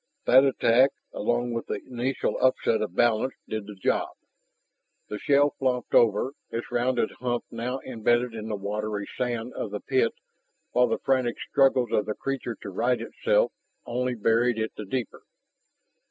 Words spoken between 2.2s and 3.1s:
upset of